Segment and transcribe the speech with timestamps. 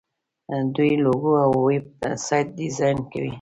[0.75, 1.85] دوی لوګو او ویب
[2.27, 3.29] سایټ ډیزاین کوي.